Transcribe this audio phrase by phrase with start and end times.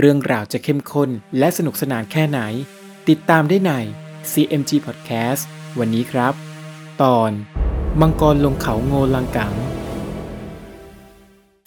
[0.00, 2.40] เรื่องราวจะเข้มข้นและสนุกสนานแค่ไหน
[3.08, 3.72] ติดตามได้ใน
[4.32, 5.42] CMG Podcast
[5.78, 6.34] วันนี้ครับ
[7.02, 7.30] ตอน
[8.00, 9.52] มังกรลงเขาโงลังกัง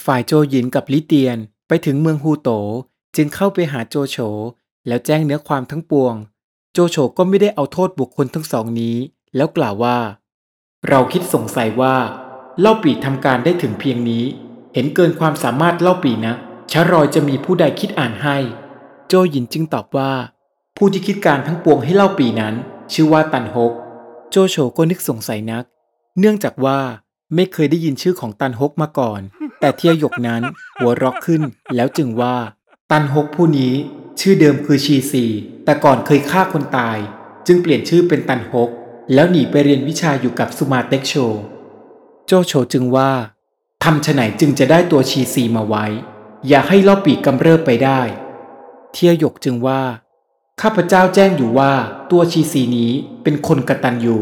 [0.05, 1.37] ฝ่ายโจหยินกับลิเตียน
[1.67, 2.49] ไปถึงเมืองฮูโต
[3.15, 4.17] จึงเข้าไปหาโจโฉ
[4.87, 6.13] แล้วแจ้งเนื้อความทั้งปวง
[6.73, 8.97] โจโฉก็ไม่ได้เอาโทษบุคคลทั้งสองนี้
[9.35, 9.97] แล้วกล่าวว่า
[10.89, 11.95] เราคิดสงสัยว่า
[12.59, 14.23] เล่าปีทำการได้ถึงเพียงนี้
[14.73, 16.35] เห็นเกินความสามารถเล่าปีนะ
[16.71, 18.37] ชะรอยจะมีผู้ใดคิดอ่านให้
[19.07, 20.11] โจหยินจึงตอบว่า
[20.77, 22.55] ผู้ที่คิดการทั้งปวงให้เล่าปีนั้น
[22.93, 23.71] ชื่อว่าตันฮก
[24.29, 25.63] โจโฉก็นึกสงสัยนัก
[26.19, 26.79] เนื่องจากว่า
[27.35, 29.21] ไม่เคยได้ยินชื่อของตันฮกมาก่อน
[29.59, 30.41] แต่เทียหยกนั้น
[30.77, 31.41] หัวเรักขึ้น
[31.75, 32.35] แล้วจึงว่า
[32.91, 33.73] ตันฮกผู้นี้
[34.19, 35.25] ชื่อเดิมคือชีซี
[35.65, 36.97] แต่ก่อนเคยฆ่าคนตาย
[37.47, 38.69] จึงเปลี่ยนชื่อเป็นตันฮก
[39.13, 41.13] แล้วหนีไปเรียนวิชาอยู่กับสุมาเต็กโช
[42.25, 43.11] โจโฉจึงว่า
[43.83, 45.85] ทำฉไหนจึงจะได้ตัวชีซีมาไว้
[46.47, 48.01] อย่าให้เล่าปีกกำเริบไปได้
[48.93, 49.81] เทียหยกจึงว่า
[50.61, 51.73] ข้าพเจ้าแจ้งอยู่ว่า
[52.11, 52.91] ตัวชีสีนี้
[53.23, 54.17] เป็นคนกระตัญญู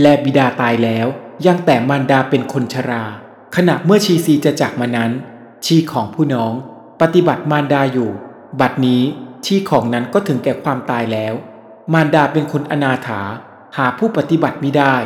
[0.00, 1.06] และบิดาตายแล้ว
[1.46, 3.04] ยังแต่มารดาเป็นคนชรา
[3.56, 5.10] ขณะเมื่อชีซีจะจากมานั้น
[5.64, 6.52] ชีของผู้น้อง
[7.00, 8.10] ปฏิบัติมารดาอยู่
[8.60, 9.02] บัดนี้
[9.44, 11.34] ชีของนั้นก็ถึงแก่ความตายแล้ว
[11.92, 13.20] มารดาเป็นคนอนาถา
[13.76, 14.96] หาผู้ปฏิบัติไม่ได้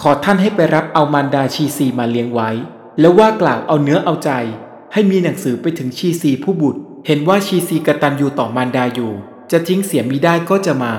[0.00, 2.50] ขอท่านให้ไปรับเอามารดาชีซีมาเลี้ยงไว้
[3.00, 4.30] แล้วว่ากล่าวเอาเนื้อเอาใจ
[4.92, 9.12] ให้มีหนังสือไปถึงชีซีผู้บุตร เห็นว่าชีซีกตัญญูต่อมารดาอยู่
[9.50, 10.94] จะทิ้งเสียมิได้ก็จะมา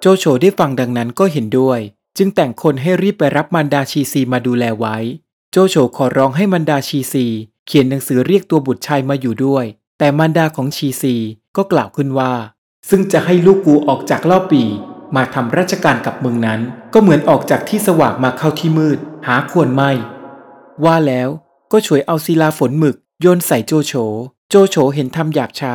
[0.00, 1.80] โจโฉได้ฟังดังนั้นก็เห็นด้วย
[2.16, 4.96] จึงแต่งคนให้รีบไปรับมารดาชีซีมาดูแลไว้
[5.50, 7.26] โจโฉขอร้องให้มารดาชีซี
[7.66, 9.64] เขียนหนังสือเรียกตัวบุตรชายมาอยู่ด้วย
[9.98, 11.14] แต่มารดาของชีซี
[11.56, 12.32] ก็กล่าวขึ้นว่า
[12.90, 14.62] ซึ่งจะให้ลูกกูออกจากเล่าปี
[15.16, 16.60] มาทำราชการกับเมืองนั้น
[16.94, 19.90] ก็เหมือนออกจากที่สว่างมาเข้าที่มืด หาควรไม่
[20.84, 21.28] ว่าแล้ว
[21.72, 23.92] ก็ช่วยเอาศิลาฝนหมึก โยนใส่โจโฉ
[24.48, 25.74] โจโฉเห็นทำหยาบช้า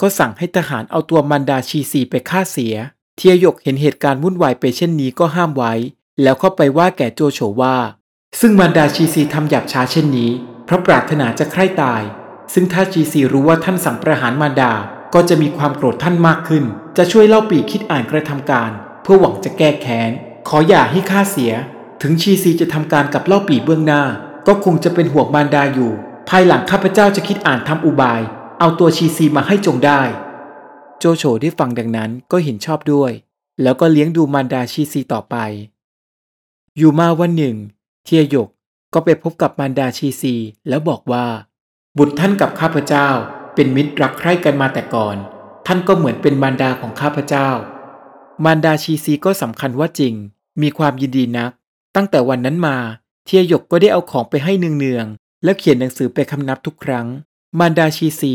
[0.00, 2.74] ก็สั่งให้ทหารเอาตัวมันดาชีซีไปฆ่าเสีย
[3.16, 5.72] เทียยกเห็นเหตุการณ์วุ่นวายไปเช่นนี้ก็ห้ามไว้
[6.22, 7.76] แล้วเข้าไปว่าแก่โจโฉว่า
[8.40, 10.30] ซึ่งมันดาชีซีทำหยาบช้าเช่นนี้
[10.64, 12.02] เพราะปรารถนาจะใคร่ตาย
[12.52, 14.72] ซึ่งถ้าชีซีรู้ว่าท่านสั่งประหารมารดา
[15.14, 16.64] ก็จะมีความโกรธท่านมากขึ้น
[16.96, 18.70] จะช่วยเล่าปีคิดอ่านกระทำการ
[19.02, 20.10] เพื่อหวังจะแก้แค้น
[20.48, 21.52] ขออย่าให้ฆ่าเสีย
[22.02, 24.02] ถึงชีซีจะทำการกับเล่าปีเบื้องหน้า
[24.46, 25.92] ก็คงจะเป็นห่วงมารดาอยู่
[26.28, 28.20] ภายหลังข้าพเจ้าจะคิดอ่านทำอุบาย
[28.60, 30.02] เอาตัวชีซีมาให้จงได้
[30.98, 33.12] โจโฉได้ฟังดังนั้นก็เห็นชอบด้วย
[33.62, 35.36] แล้วก็เลี้ยงดูมารดาชีซีต่อไป
[36.76, 37.56] อยู่มาวันหนึ่ง
[38.04, 38.48] เทียหยก
[38.94, 40.34] ก็ไปพบกับมารดาชีซี
[40.68, 41.26] แล้วบอกว่า
[41.98, 43.08] บุตรท่านกับข้าพเจ้า
[43.54, 45.16] เป็นมิตรรักใคร่กันมาแต่ก่อน
[45.66, 47.48] ท่านก็เหมือนเป็นมารดาของข้าพเจ้า
[48.44, 50.14] มารดาชีซีก็สำคัญว่าจริง
[50.62, 51.52] มีความยินดีนัก
[51.96, 52.76] ตั้งแต่วันนั้นมา
[53.24, 55.06] เทียหยกก็ได้เอาของไปให้เนือง
[55.44, 57.06] แล้วเขียนหนังสือไปคำนับทุกครั้ง
[57.58, 58.34] มารดาชีซี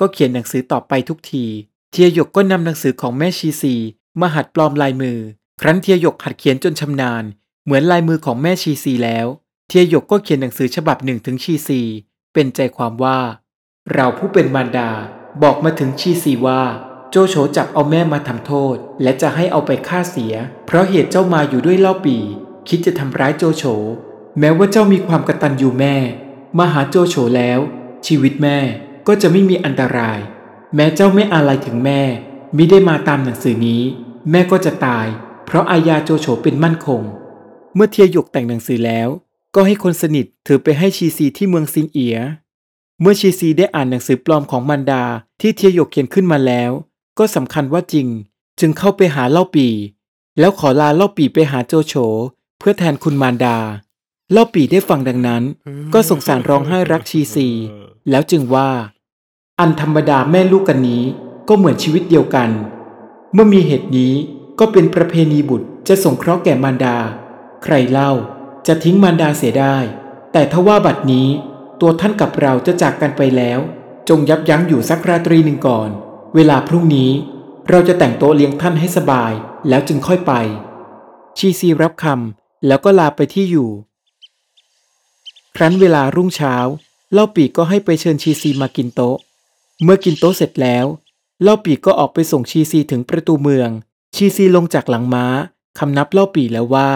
[0.00, 1.44] ก็เขียนหนังสือต่อไปทุกที
[1.90, 3.74] เทียหยกก็นำหนังสือของแม่ชีซี
[4.20, 5.18] มาหัดปลอมลายมือ
[5.60, 7.24] ครั้นเทียหยกหัดเขียนจนชำนาญ
[7.64, 9.26] เหมือนลายมือของแม่ชีซีแล้ว
[9.68, 11.80] เทียหยกก็เขียนหนังสือฉบับหนึ่งถึงชีซี
[12.32, 13.18] เป็นใจความว่า
[13.92, 14.90] เราผู้เป็นมารดา
[15.42, 16.62] บอกมาถึงชีซีว่า
[17.10, 20.34] โจโฉจับเอาแม่มาทำโทษ และจะให้เอาไปฆ่าเสีย
[20.66, 22.16] เพราะเหตุเจ้ามาอยู่ด้วยเล่าปี
[22.68, 23.64] คิดจะทำร้ายโจโฉ
[24.38, 25.96] แม้ว่าเจ้ามีความกระตัญญูแม่
[26.56, 27.60] มาหาโจโฉแล้ว
[28.06, 28.58] ชีวิตแม่
[29.06, 30.18] ก็จะไม่มีอันตราย
[30.74, 32.00] แม้เจ้าไม่อาลัยถึงแม่
[32.56, 33.82] มิได้มาตามหนังสือนี้
[34.30, 35.06] แม่ก็จะตาย
[35.46, 37.02] เพราะอาญาโจโฉเป็นมั่นคง
[37.74, 39.08] เมื่อเทียหยกแต่งหนังสือแล้ว
[39.54, 42.18] ก็ให้คนสนิทถือไปให้ชีซีที่เมืองซินเอีย
[43.00, 45.04] เมื่อชีซีได้อ่านหนังสือปลอมของมันดา
[45.40, 46.70] ที่เทียหยกเขียนขึ้นมาแล้ว
[47.18, 48.06] ก็สำคัญว่าจริง
[48.60, 49.68] จึงเข้าไปหาเล่าปี
[50.38, 51.94] แล้วขอลาเล่าปีไปหาโจโฉ
[52.58, 53.56] เพื่อแทนคุณมารดา
[54.32, 55.42] เล่าปีได้ฟังดังนั้น
[55.94, 57.48] ก็สงสารร้องไห้รักชีซี
[58.10, 58.70] แล้วจึงว่า
[59.60, 61.04] อันธรรมดาแม่ลูกกันนี้
[61.48, 62.50] ก็เหมือนชีวิตเดียวกัน
[63.32, 64.14] เมื่อมีเหตุนี้
[64.58, 66.96] ก็เป็นประเพณีบุตรจะสงเคราะห์แก่มารดา
[67.64, 68.12] ใครเล่า
[68.66, 69.76] จะทิ้งมารดาเสียได้
[70.32, 71.28] แต่ถ้าว่าบัดนี้
[71.80, 73.58] ตัวท่านกับเราจะจากกันไปแล้ว
[74.08, 75.90] จงยับยั้งอยู่สักราตรีหนึ่งก่อน
[76.34, 77.10] เวลาพรุ่งนี้
[77.70, 79.32] เราจะแต่งโต๊ะเลี้ยงท่านให้สบาย
[79.68, 80.32] แล้วจึงค่อยไป
[81.38, 83.70] ชีซีรับคำแล้วก็ลาไปที่อยู่
[85.60, 86.54] ครั้นเวลารุ่งเช้า
[87.12, 89.16] เล่าปีก็ให้ไปเชิญชีซีมากินโต๊ะ
[89.82, 90.86] เมื่อกินโต๊ะเสร็จแล้ว
[91.42, 93.70] เล่าปีก็ออกไปส่งชีซีถึงประตูเมือง
[94.14, 95.26] ชีซีลงจากหลังม้า
[95.78, 96.90] คำนับเล่าปีแล้วว่า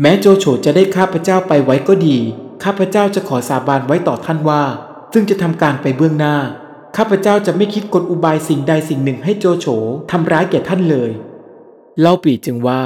[0.00, 2.16] แม้โจโฉจะได้ข้าพเจ้าไปไว้ก็ดี
[2.64, 4.62] ข้าพเจ้าจะขอสาบานไว้ต่อท่านว่า
[5.12, 6.36] ซึ่งจะทำการไปเบื้องหน้า
[6.96, 9.66] ข้าพเจ้าจะไม่คิดกลอุบายสิ่งใดสิ่งหนึ่งให้โจโฉ
[10.10, 11.10] ทำร้ายแก่ท่านเลย
[12.00, 12.82] เล่าปีจึงว่า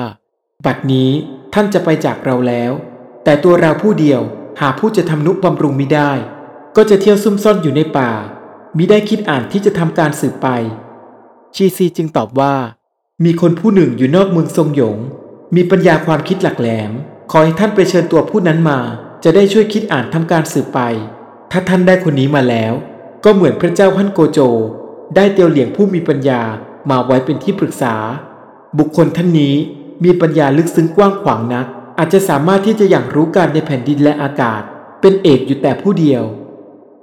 [0.64, 1.10] บัดนี้
[1.54, 2.72] ท่านจะไปจากเราแล้ว
[3.24, 4.22] แต่ตัวเราผู้เดียว
[4.60, 6.10] หาผู้จะทำนุบำรุงมิได้
[6.76, 8.10] ก็จะเที่ยวซุ่มซ่อนอยู่ในป่า
[8.76, 10.48] มิได้คิดอ่านที่จะทำการสืบไป
[11.54, 12.54] ชีซีจึงตอบว่า
[13.24, 14.98] มีคนผู้หนึ่งอยู่นอกเมืองทรงหยง
[15.54, 16.90] มีปัญญาความคิดหลักแหลม
[17.30, 18.78] ขอให้ท่านไปเชิญตัวผู้นั้นมา
[19.24, 20.80] จะได้ช่วยคิดอ่านทำการสืบไป
[21.50, 22.72] ถ้าท่านได้คนนี้มาแล้ว
[23.24, 24.38] ก็เหมือนพระเจ้าฮั่นโกโจ
[25.16, 26.42] ได้เตียวเหลียงผู้มีปัญญา
[26.90, 27.94] มาไว้เป็นที่ปรึกษา
[28.78, 29.54] บุคคลท่านนี้
[30.04, 31.66] มีปัญญาลึกซึ้งกว้างขวางนัก
[31.98, 34.62] อาจจะสามารถที่จะอย่างรู้การในแผ่นดินและอากาศ
[35.00, 36.22] เป็นเอกอยู่แต่ผู้เดียว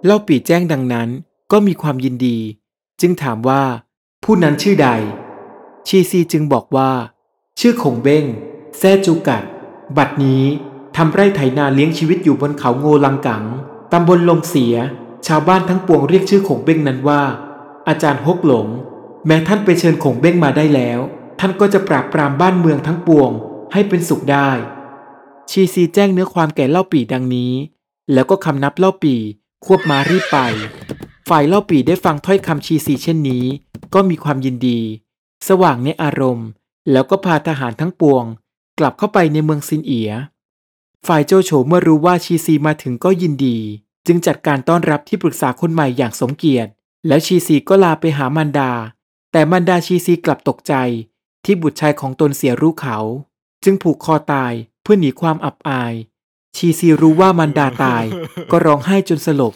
[0.05, 1.09] เล่าปีแจ้งดังนั้น
[1.51, 2.37] ก็มีความยินดี
[3.01, 3.63] จึงถามว่า
[4.23, 4.89] ผู้นั้นชื่อใด
[5.87, 6.91] ชีซีจึงบอกว่า
[7.59, 8.25] ชื่อคงเบ้ง
[8.77, 9.43] แซจูกัด
[9.97, 10.43] บัดนี้
[10.95, 13.43] ทำไร่ไถนาเลี้ยงชีวิตอยู่บนเขาโงลังกัง
[13.91, 14.75] ตำบลลงเสีย
[15.27, 17.21] ชาวบ้านทั้งปวงเรียกชื่อคงเบ้งนั้นว่า
[17.87, 18.67] อาจารย์ฮกหลง
[19.25, 20.99] แม้ท่านไปเชิญคงเบ้งมาได้แล้ว
[21.39, 23.31] ท่านก็จะปราบปรามบ้านเมืองทั้งปวง
[23.73, 24.49] ให้เป็นสุขได้
[25.49, 27.53] ชีซีแจ้งเนื้อความแก่เล่าปีดังนี้
[28.13, 29.15] แล้วก็คำนับเล่าปี
[29.65, 30.37] ควบมารีบไป
[31.29, 33.45] ฝ่ายเล่าปีได้ฟังถ้อยคำชีซีเช่นนี้
[33.93, 34.79] ก็มีความยินดี
[35.47, 36.47] สว่างในอารมณ์
[36.91, 38.23] แล้วก็พาทหารทั้งปวง
[38.79, 40.11] กลับเข้าไปในเมืองซินเอีย
[41.07, 43.57] ฝ่ายโจโฉเมื่อรู้ว่าชีซีมาถึงก็ยินดี
[44.07, 46.71] จึงจัดการต้อนรับที่ปรึกษาคนใหม่อย่างสมเกียรติ
[47.07, 48.71] แล้วชีซีก็ลาไปหามันดา
[49.31, 50.73] แต่มันดาชีซีกลับตกใจ
[51.45, 52.97] ที่บุตรชายของตนเสียรู้เขา
[53.63, 54.53] จึงผูกคอตาย
[54.91, 55.93] พื่อหนีความอับอาย
[56.55, 58.05] ชีซีรู้ว่ามันดาตาย
[58.51, 59.53] ก็ร้องไห้จนสลบ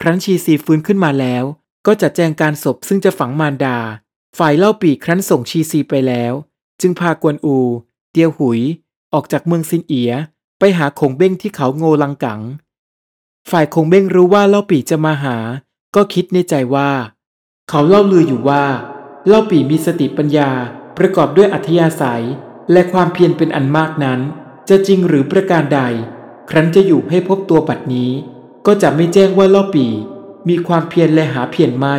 [0.00, 1.44] ครั้นชีซีฟื้นขึ้นมาแล้ว
[1.86, 3.78] ก็จัดแจงการศพซึ่งจะฝังมารดา
[4.38, 6.32] ฝ่ายเล่าปีครั้นส่งชีซีไปแล้ว
[6.80, 7.56] จึงพากวนอู
[8.12, 8.60] เตียวหุย
[9.14, 10.12] ออกจากเมืองซินเอีย
[10.58, 12.40] ไปหาคงเบ้งที่เขาโงลังกัง
[13.50, 15.36] ฝ่ายคงเบ้งรู้ว่าเล่าปีจะมาหา
[15.94, 16.90] ก็คิดในใจว่า
[17.68, 18.64] เขาเล่าลืออยู่ว่า
[19.26, 20.50] เล่าปีมีสติปัญญา
[20.98, 22.24] ประกอบด้วยอัธยาศัย
[22.72, 24.20] และความเพียรเป็นอันมากนั้น
[24.68, 25.80] จะจริงหรือประการใด
[26.50, 28.10] ครั้นจะอยู่ให้พบตัวบัดนี้
[28.66, 29.86] ก็จะไม่แจ้งว่าเล่าปี
[30.48, 31.96] มีความเพียรและหาเพียรไม่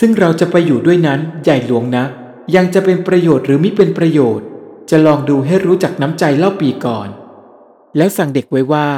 [0.00, 2.04] ซึ่งเราจะไปอยู่ด้วยนั้นใหญ่หลวงนะ
[2.54, 4.46] ยังจะเป็นประโยชน์หรือไม่เป็นประโยชน์
[4.90, 7.08] จะลองดูให้รู้จักน้ำใจเล่าปีก่อน
[7.96, 8.88] แล้วสั่งเด็กไว้ว่า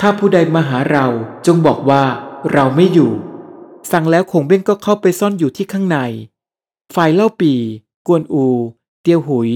[0.00, 1.06] ถ้าผู้ใดมาหาเรา
[1.46, 2.04] จงบอกว่า
[2.52, 3.12] เราไม่อยู่
[3.92, 5.98] สั่งแล้วคงเบ้งก็เข้าไปซ่อนอยู่ที่ข้างใน
[6.94, 7.52] ฝ่ายเล่าปี
[8.06, 8.44] กวนอู
[9.02, 9.50] เตียวหุย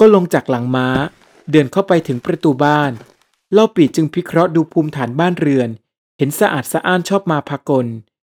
[0.00, 0.86] ก็ลงจากหลังม้า
[1.50, 2.92] เดินเข้าไปถึงประตูบ้าน
[3.52, 5.68] เล่าปีจึงพิเคราะห์ดูภูมิฐานบ้านเรือน
[6.18, 7.86] เห็นสะอาดสะอ้านชอบมาพากล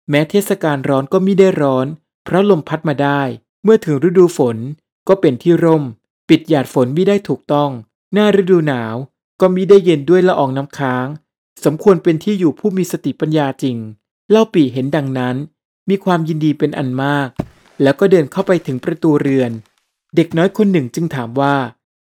[0.08, 1.86] แม้เทศกาลร้อนก็มิได้ร้อน
[2.24, 3.20] เพราะลมพัดมาได้
[3.64, 4.56] เมื่อถึงฤดูฝน
[5.08, 5.84] ก็เป็นที่ร่ม
[6.28, 7.70] ปิดหยาดฝนมิได้ถูกต้อง
[8.12, 8.94] หน้าฤดูหนาว
[9.40, 11.06] ก็มิได้เย็นด้วยละอองน้ำค้าง
[11.64, 13.76] สมควรเป็นที่อยู่ผู้มีสติปัญญาจริง
[14.30, 15.36] เล่าปีเห็นดังนั้น
[15.88, 17.28] มีความยินดีเป็นอันมาก
[17.82, 19.50] แล้วก็เดินเข้าไปถึงประตูเรือน
[20.16, 21.54] เด็กน้อยคนหนึ่งจึงถามว่า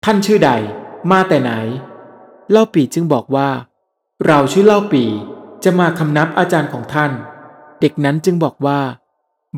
[0.05, 0.50] ท่านชื่อใด
[1.11, 1.52] มาแต่ไหน
[2.50, 3.50] เล่าปีจึงบอกว่า
[4.26, 5.05] เราชื่อเล่าปี
[5.64, 7.12] จะมาคำนับอาจารย์ของท่าน
[7.81, 8.81] เด็กนั้นจึงบอกว่า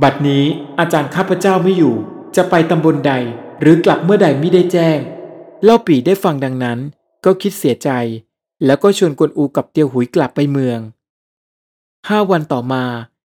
[0.03, 0.45] บัดนี้
[0.79, 1.97] อาจารย์ข้าพเจ้าไม่อยู่
[2.37, 3.13] จะไปตำบลใด
[3.61, 4.99] หรือกลับเมื่อใดไม่ได้แจ้ง
[5.65, 6.79] เล่าปีได้ฟังดังนั้น
[7.25, 7.91] ก็คิดเสียใจ
[8.65, 10.81] แล้วก็ชวนกวนอูกับเตียวหุยกลับไปเมือง
[12.09, 12.85] ห้าวันต่อมา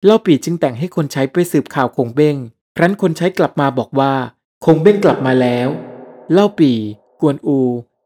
[0.05, 2.35] เล่าปีจึงแต่งให้คนใช้ไปสืบข่าวคงเบ้ง
[2.77, 4.13] ครั้นคนใช้กลับมาบอกว่า
[4.65, 5.69] คงเบ้งกลับมาแล้ว
[6.31, 6.71] เล่าปี
[7.21, 7.59] กวนอู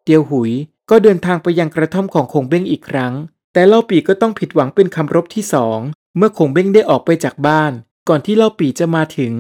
[0.04, 0.52] เตียวหุย
[0.90, 3.14] ก็เดินทางไปยังกระท่อมของคงเบ้งอีกครั้ง
[3.54, 5.80] แต่เล่าปีก็ต้องผิดหวังเป็นคำรบที่สอง
[6.18, 7.72] เมื่อคงเบ้งได้ออกไปจากบ้าน
[8.08, 9.34] ก่อนที่เล่าปีจะมาถึง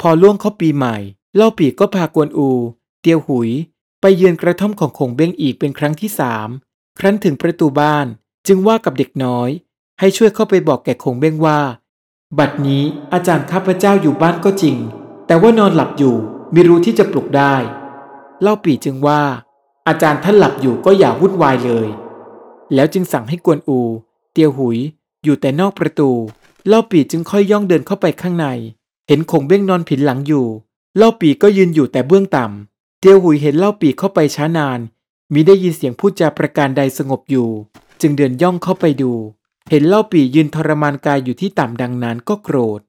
[0.00, 0.96] พอล่วงเข้าปีใหม่
[1.36, 2.50] เล่าปีก็พากวนอู
[3.00, 3.50] เตียวหุย
[4.00, 6.48] ไปเยือนกระท่อมของคงเบ้งอีกเป็นครั้งที่สาม
[6.98, 8.06] ครั้นถึงประตูบ้าน
[8.46, 9.48] จึงว่ากับเด็กน้อย
[10.00, 11.60] ให้ช่วยเข้าไปบอกแก่คงเบ้งว่า
[12.38, 12.82] บัดนี้
[13.12, 14.76] อาจารย์ข้าพเจ้าอยู่บ้านก็จริง
[15.26, 16.16] แต่ว่านอนหลับอยู่
[16.54, 17.54] มิรู้ที่จะปลุกได้
[18.42, 19.22] เล่าปีจึงว่า
[19.88, 21.88] อาจารย์ท่านหลับอยู่ก็อย่าวุ่นวายเลย
[22.74, 23.80] แล้วจึงสั่งให้กวนอู
[24.32, 24.78] เตียวหุย
[25.24, 26.10] อยู่แต่นอกประตู
[26.68, 28.46] เล่าปีจึงค่อยย่องเดินเข้าไปข้างใน
[29.08, 30.46] เห็นคงเบ้งนอนผินหลังอยู่
[30.96, 34.78] เล่าปีก็ยืนอยู่แต่เบื้องต่ำเตียวหุยเห็นเล่าปีเข้าไปช้านาน
[35.32, 37.48] มิได้ยินเสียงพูดจาประการใดสงบอยู่
[38.00, 39.12] จึงเดินย่องเข้าไปดู
[39.70, 42.80] เห็นเล่าปียืนทรมานกายอยู่ที่ต่ำดังนั้นก็โกรธ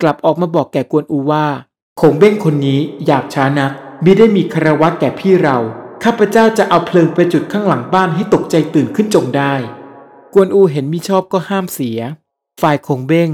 [0.00, 1.46] กลับออกมาบอกแก่กวนอูว่า
[2.02, 3.72] คงเบ้งคนนี้หยาบช้านัก
[4.04, 5.58] มิได้มีคารวะแก่พี่เรา
[6.04, 9.54] ข้าพเจ้าจะเอาเพลิงไปจุดข้างหลังบ้านให้ตกใจตื่นขึ้นจงได้
[10.34, 11.98] กวนอูเห็นมิชอบก็ห้ามเสีย
[12.60, 13.30] ฝ่ายคงเบ้ง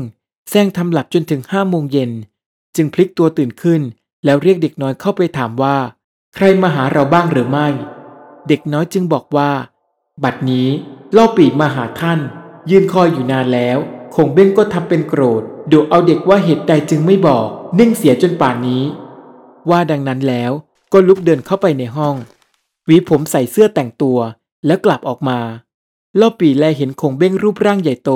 [0.51, 2.11] แซงทำหลับจนถึงห้าโมงเย็น
[2.77, 3.81] จึงพลิกตัวตื่นขึ้น
[4.25, 5.77] แล้วเรียกเด็กน้อยเข้าไปถามว่า
[6.35, 7.69] ใครมาหาเราบ้างหรือไม่
[8.49, 9.51] เด็กน้อยจึงบอกว่า
[10.25, 10.69] บัดนี้
[11.13, 12.21] เล่าปีมาหาท่าน
[12.71, 13.79] ยืนคอยอยู่นานแล้ว
[14.15, 18.83] คงเบ้งก็ทำเป็นโกรธดูเอาเด็กว่าเหตุใดจึงไม่บอก นิ่งเสียจนป่านนี้
[19.71, 20.53] ว่าดังนั้นแล้ว
[20.93, 22.15] ก็ลุกเดินเข้าไปในห้อง
[22.89, 24.19] วีผมใส่เสื้อแต่งตัว
[24.67, 25.39] แล้วกลับออกมา
[26.21, 28.11] ล่าปีแลเห็นคงเบ้งรูปร่างใหญ่โต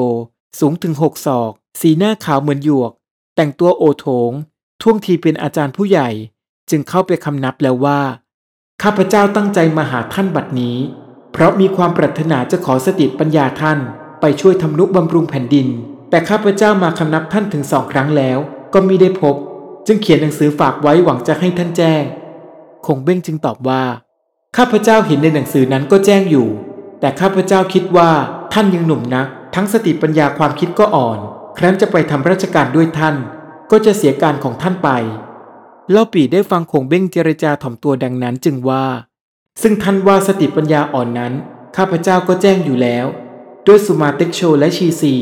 [0.61, 2.93] สูงถึงหกศอก สีหน้าขาวเหมือนหยวก
[3.37, 4.33] แต่งตัวโอโถง
[4.83, 6.09] ท่วงทีเป็นอาจารย์ผู้ใหญ่
[6.71, 8.00] จึงเข้าไปคำนับแล้วว่า
[8.83, 10.77] ข้าพเจ้าตั้งใจมาหาท่านบัดนี้
[11.33, 13.79] เพราะมีความปรารถนาจะขอสติปัญญาท่าน
[14.21, 15.69] ไปช่วยทำนุบำรุงแผ่นดิน
[16.11, 18.38] แต่ข้าพเจ้ามาคำนับท่านถึงสองครั้งแล้ว
[18.73, 19.35] ก็มิได้พบ
[19.87, 22.03] จึงเขียนหนังสือฝากไว้หวังจะให้ท่านแจ้ง
[22.87, 23.83] คงเบ้งจึงตอบว่า
[24.57, 26.49] ข้าพเจ้าเห็นในหนังสือนั้นก็แจ้งอยู่
[27.01, 28.11] แต่ข้าพเจ้าคิดว่า
[28.53, 31.19] ท่านยังหนุ่มนัก ทั้งสติปัญญาความคิดก็อ่อน
[31.59, 33.17] ครั้นจะไปทำราชการด้วยท่าน
[33.71, 34.89] ก็จะเสียการของท่านไป
[35.91, 38.85] เล่าปีได้ฟังคงเบ้งเจรจาถ่อมตัวดังนั้นจึงว่า
[39.63, 41.33] ซึ่งท่านว่าสติปัญญาอ่อนนั้น
[41.77, 43.07] ข้าพเจ้าก็แจ้งอยู่แล้ว
[43.67, 45.15] ด้วยสุมาเต็กโชและชีซี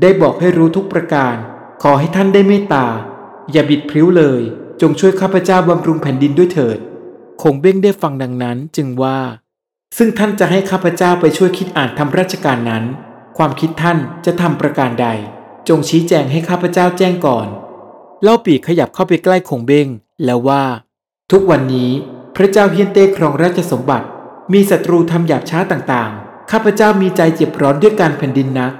[0.00, 1.36] ได้บอกให้รู้ทุกประการ
[1.86, 2.86] ขอให้ท่านได้เมตตา
[3.52, 4.42] อย่าบิดพริ้วเลย
[4.80, 6.78] จงช่วยข้าพเจ้าบำรุงแผ่นดินด้วยเถิด
[7.42, 9.18] คงเบ้งได้ฟังดังนั้นจึงว่า
[9.96, 12.84] ซึ่งท่านจะให้ข้าพเจ้าไปช่วยคิดอ่านทำราชการนั้น
[13.36, 15.08] ความคิดท่านจะทำประการใด
[15.68, 17.46] จงชี้แจงให้ข้าพเจ้าแจ้งก่อน
[18.22, 19.88] เล่าปีขยับเข้าไปใกล้คงเบ้ง
[20.24, 20.64] แล้วว่า
[21.32, 21.90] ทุกวันนี้
[22.36, 24.06] พระเจ้าเฮียนเต้ครองราชสมบัติ
[24.52, 28.72] มีศัตรูทำหยาบช้าต่างๆ ข้าพเจ้ามีใจเจ็บร้อนด้วยการแผ่นดินนัก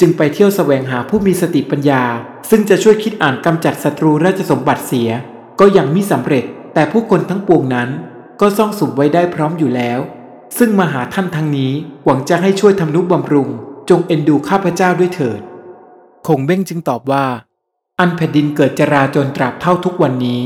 [0.00, 2.02] จึงไปเที่ยวแสวงหาผู้มีสติปัญญา
[2.50, 5.10] ซึ่งจะช่วยคิดอ่านกำจัดศัตรูราชสมบัติเสีย
[5.60, 7.88] ก็ยังมิสำเร็จ แต่ผู้คนทั้งปวงนั้น
[8.40, 9.98] ก็ซ่องสุมไว้ได้พร้อมอยู่แล้ว
[10.58, 11.72] ซึ่งมาหาท่านทางนี้
[12.04, 13.48] หวังจะให้ช่วยทำนุบำรุง
[13.90, 15.40] จงเอ็นดูข้าพเจ้าด้วยเถิด
[16.26, 17.26] คงเบ้งจึงตอบว่า
[17.98, 20.42] อันแผ่นดินเกิดจราจนตราบเท่าทุกวันนี้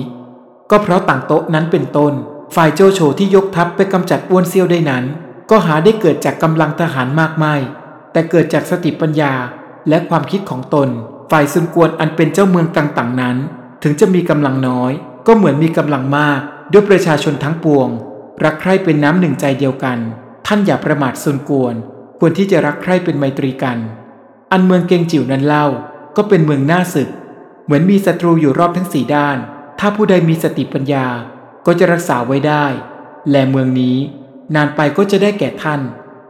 [0.71, 2.13] ก็เพราะต่างโต๊ะนั้นเป็นต้น
[2.55, 5.05] ฝ่ายโจโฉที่ยกทัพไปกำจัดอ้วนเซียวได้นั้น
[5.51, 7.61] ก็หาได้เกิดจากกำลังทหารมากมาย
[8.13, 9.35] แต่เกิดจากสติปัญญา
[9.89, 10.89] และความคิดของตน
[11.31, 13.37] ฝ่ายซุนกวนอันเป็นเจ้าเมืองต่างๆนั้น
[13.83, 14.93] ถึงจะมีกำลังน้อย
[15.27, 16.41] ก็เหมือนมีกำลังมาก
[16.73, 17.89] ด้วยประชาชนทั้งปวง
[18.45, 19.99] รักใคร่เป็นน้ำหนึ่งใจเดียวกัน
[20.47, 21.75] ท่านอย่าประมาทซุนกวน
[22.19, 23.79] ควรที่จะรักใคร่เป็นไมตรีกัน
[24.53, 25.67] อันเมืองเกงจิ๋วนั้นเล่า
[26.17, 27.09] ก็เป็นเมืองหน้าศึก
[27.65, 29.39] เหมือนมีศัตรูอยู่รอบทั้งสี่ด้าน
[29.79, 31.07] ถ้าผู้ใดมีสติปัญญา
[31.67, 32.67] ก็จะรักษาไว้ได้
[33.31, 33.97] และเมืองนี้
[34.55, 35.81] นานไปก็จะได้แก่ท่าน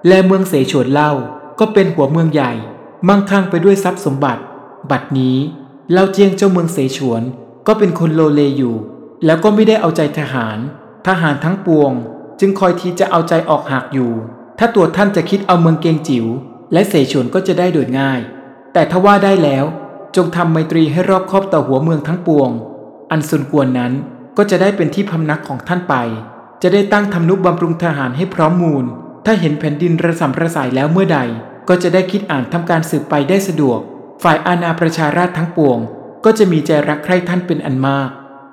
[0.09, 1.13] และเมืองเสฉวนเล่า
[1.61, 2.53] ก็เป็นหัวเมืองใหญ่
[3.09, 4.43] มั่งคั่งไปด้วยทรัพย์สมบัติ
[4.91, 5.37] บัดนี้
[5.93, 7.23] เล่าเจียงเจ้าเมืองเสฉวน
[7.67, 8.77] ก็เป็นคนโลเลอยู่
[9.25, 10.59] แล้วก็ไม่ได้เอาใจทหาร
[11.07, 11.93] ทหารทั้งปวง
[12.41, 14.13] จึงคอยทีจะเอาใจออกหักอยู่
[14.59, 16.27] ถ้าตัวท่านจะคิดเอาเมืองเกงจิ๋ว
[16.73, 18.21] และเสฉวนก็จะได้โดยง่าย
[18.73, 19.65] แต่ถ้าว่าได้แล้ว
[20.17, 22.51] จงทำไมตรีให้รอบครอบต่อหัวเมืองทั้งปวง
[23.11, 23.93] อันสุนกวนนั้น
[24.37, 25.95] ก็จะได้เป็นที่พำนักของท่านไป
[26.63, 28.85] จะได้ตั้งทำนุบำรุงทหารให้พร้อมมูล
[29.25, 31.19] ถ้าเห็นแผ่นดินระสำระสายแล้วเมื่อใด
[31.73, 33.81] ก็จะได้คิดอ่านทำการสืบไปได้สะดวก
[34.23, 35.79] ฝ่ายอาณาประชาราชทั้งปวง
[36.25, 38.09] ก็จะมีใจรักใคร่ท่านเป็นอันมาก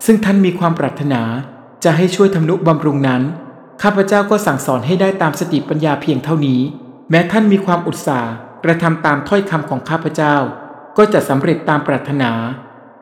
[0.06, 1.22] ซึ่งท่านมีความปรารถนา
[1.84, 3.22] จะให้ช่วยทำนุบำรุงนั้น
[3.82, 6.60] ข้าพเจ้าก็สั่งสอนให้ได้ตามสติปัญญาเพียงเท่านี้
[7.10, 8.32] แม้ท่านมีความอุตสาห์
[8.64, 10.36] กระทำตามถ้อยคำของข้าพเจ้า
[10.98, 12.32] ก็จะสำเร็จตามปรารถนา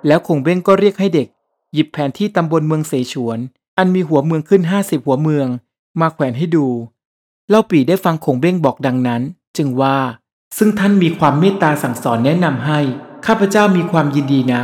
[0.07, 1.27] แล้วคงเบ้งก็เรียกให้เด็ก
[1.73, 3.39] หยิบแผนที่ตำบลเมืองเสฉวน
[3.77, 5.47] อันมีหัวเมืองขึ้นห้าสิบหัวเมือง
[6.01, 6.67] มาแขวนให้ดู
[7.49, 9.21] เล่าปีได้ฟังคงเบ้งบอกดังนั้น
[9.57, 9.97] จึงว่า
[10.57, 12.79] ซึ่งท่านมีความเมตตาสั่งสอนแนะนำให้
[13.25, 14.61] ข้าพเจ้ามีความยินดีนะ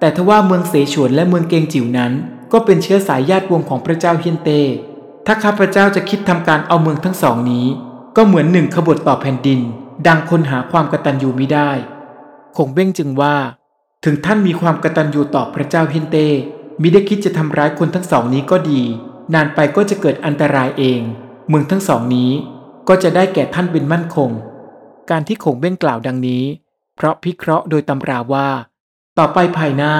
[0.00, 2.12] แต่ทว่าเมืองเสฉวนและเมืองเกงจิ๋วนั้น
[2.52, 4.60] ก็เป็นเชื้อสายญาติวงศ์ของพระเจ้าเฮียนเต้
[5.26, 7.66] ถ้าข้าพเจ้าจะคิดทำการเอาเมืองทั้งสองนี้
[8.16, 9.60] ก็เหมือนหนึ่งขบฏต่อแผ่นดิน
[10.06, 11.70] ดังคนหาความกตัญญูมิได้
[12.56, 13.36] คงเบ้งจึงว่า
[14.04, 16.28] ถึงท่านมีความกตัญญูต่อพระเจ้าเฮียนเต้
[16.80, 18.82] มิได้คิดจะทำร้ายคนทั้งสองนี้ก็ดี
[19.34, 21.00] นานไปก็จะเกิดอันตรายเอง
[21.48, 22.30] เมืองทั้งสองนี้
[22.88, 24.30] ก็จะได้แก่ท่านเป็นมั่นคง
[25.10, 26.44] การที่คงเบ้งกล่าวดังนี้
[26.96, 28.48] เพราะพิเคราะห์โดยตำราว่า
[29.18, 29.94] ต่อไปภายหน้า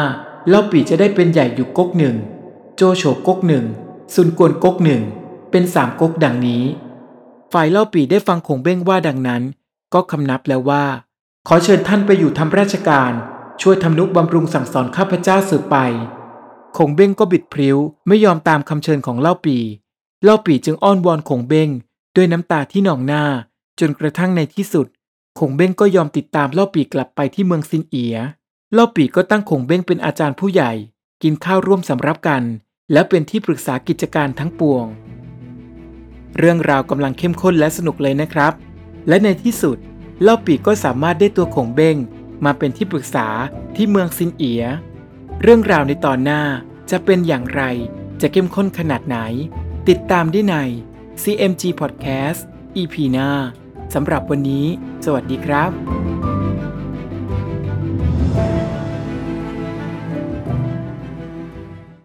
[0.49, 2.17] เล่าปีจะได้เป็นใหญ่อยู่ก๊กหนึ่ง
[2.77, 3.65] โจโฉก๊กหนึ่ง
[4.15, 5.03] ซุนกวนก๊กหนึ่ง
[5.51, 6.65] เป็นสามก๊กดังนี้
[7.53, 9.43] ฝ่ายเล่าปีได้ฟังคงเบ้งว่าดังนั้น
[9.95, 10.85] ก็คำนับแล้วว่า
[11.49, 13.13] ขอเชิญท่านไปอยู่ทำราชการ
[13.63, 15.77] ช่วยทำนุบำรุงสั่งสอนข้าพเจ้าสืบไป
[16.77, 17.77] คงเบ้งก็บิดพริ้ว
[18.09, 19.57] ไม่ยอมตามคำเชิญของเล่าปี
[20.25, 21.69] เล่าปีจึงอ้อนวอนคงเบ้ง
[22.17, 23.25] ด้วยน้ำตาที่หนองหน้า
[23.81, 24.87] จนกระทั่งในที่สุด
[25.39, 28.17] คงเบ้งก็ยอมติดตามเล่าปีกลับไปที่เมืองซินเอีย
[28.73, 30.73] เล่าปีก็ตั้งคงเบ้งเป็นอาจารย์ผู้ใหญ่
[31.23, 32.43] กินข้าวร่วมสำรับกัน
[32.93, 34.87] และเป็นที่ปรึกษากิจการทั้งปวง
[36.39, 38.53] เรื่องราวกำลังเข้มข้นและสนุกเลยนะครับ
[39.09, 39.79] และในที่สุด
[40.23, 41.97] เล่าปีก็สามารถได้ตัวคงเบ้ง
[42.45, 43.27] มาเป็นที่ปรึกษา
[43.77, 44.65] ที่เมืองซินเอีย
[45.43, 46.43] เรื่องราวในตอนหน้า
[46.91, 47.63] จะเป็นอย่างไร
[48.21, 49.19] จะเข้มข้นขนาดไหน
[49.89, 50.57] ติดตามได้ใน
[51.23, 52.41] CMG Podcast
[52.77, 53.31] EP หน้า
[53.95, 54.67] สำหรับวันนี้
[55.05, 56.24] สวัสดีครับ